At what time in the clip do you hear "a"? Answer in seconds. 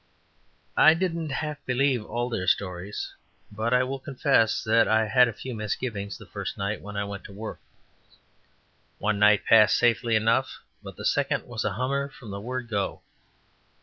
5.27-5.31, 11.63-11.73